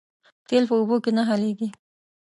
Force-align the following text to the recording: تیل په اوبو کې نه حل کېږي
تیل 0.47 0.63
په 0.69 0.75
اوبو 0.79 0.95
کې 1.03 1.11
نه 1.17 1.23
حل 1.29 1.41
کېږي 1.57 1.67